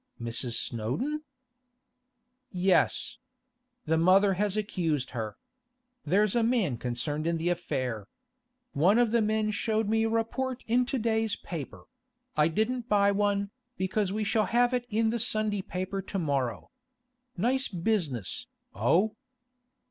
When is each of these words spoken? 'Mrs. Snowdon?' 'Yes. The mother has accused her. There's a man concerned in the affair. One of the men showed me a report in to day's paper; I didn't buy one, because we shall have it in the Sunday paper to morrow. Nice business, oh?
'Mrs. 0.19 0.53
Snowdon?' 0.53 1.21
'Yes. 2.49 3.19
The 3.85 3.99
mother 3.99 4.33
has 4.33 4.57
accused 4.57 5.11
her. 5.11 5.37
There's 6.05 6.35
a 6.35 6.41
man 6.41 6.77
concerned 6.77 7.27
in 7.27 7.37
the 7.37 7.49
affair. 7.49 8.07
One 8.73 8.97
of 8.97 9.11
the 9.11 9.21
men 9.21 9.51
showed 9.51 9.87
me 9.87 10.05
a 10.05 10.09
report 10.09 10.63
in 10.65 10.87
to 10.87 10.97
day's 10.97 11.35
paper; 11.35 11.83
I 12.35 12.47
didn't 12.47 12.89
buy 12.89 13.11
one, 13.11 13.51
because 13.77 14.11
we 14.11 14.23
shall 14.23 14.45
have 14.45 14.73
it 14.73 14.87
in 14.89 15.11
the 15.11 15.19
Sunday 15.19 15.61
paper 15.61 16.01
to 16.01 16.17
morrow. 16.17 16.71
Nice 17.37 17.67
business, 17.67 18.47
oh? 18.73 19.15